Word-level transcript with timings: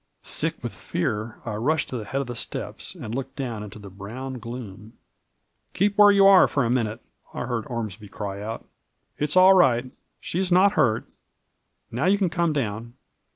Sick 0.23 0.55
with 0.63 0.73
fear, 0.73 1.37
I 1.45 1.53
rushed 1.57 1.89
to 1.89 1.95
the 1.97 2.05
head 2.05 2.21
of 2.21 2.25
the 2.25 2.35
steps, 2.35 2.95
and 2.95 3.13
looked 3.13 3.35
down 3.35 3.61
into 3.61 3.77
the 3.77 3.91
brown 3.91 4.39
gloom." 4.39 4.93
Keep 5.75 5.95
where 5.95 6.09
you 6.09 6.25
are 6.25 6.47
for 6.47 6.65
a 6.65 6.71
minute 6.71 7.01
1" 7.33 7.43
I 7.43 7.45
heard 7.45 7.65
Orms 7.65 7.99
by 8.01 8.07
cry 8.07 8.41
out;" 8.41 8.65
it's 9.19 9.37
all 9.37 9.53
right— 9.53 9.91
she 10.19 10.39
is 10.39 10.51
not 10.51 10.71
hurt; 10.73 11.05
now 11.91 12.05
you 12.05 12.17
can 12.17 12.31
come 12.31 12.51
down." 12.51 12.95